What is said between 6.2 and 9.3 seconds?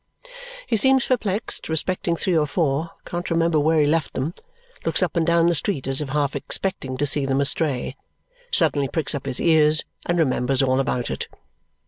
expecting to see them astray, suddenly pricks up